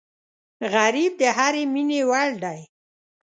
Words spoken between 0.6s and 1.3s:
غریب د